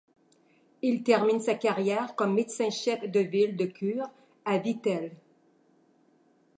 [0.81, 4.09] Il termine sa carrière comme médecin-chef de ville de cure,
[4.45, 5.15] à Vittel.